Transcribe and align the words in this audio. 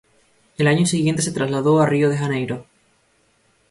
Al 0.57 0.65
año 0.65 0.87
siguiente 0.87 1.21
se 1.21 1.31
trasladó 1.31 1.79
a 1.79 1.85
Río 1.85 2.09
de 2.09 2.17
Janeiro. 2.17 2.65